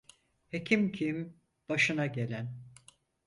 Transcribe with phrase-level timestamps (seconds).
[0.47, 1.37] Hekim kim,
[1.69, 2.53] başına gelen.